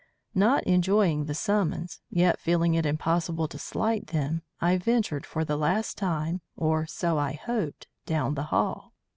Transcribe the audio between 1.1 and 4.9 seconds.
the summons, yet feeling it impossible to slight them, I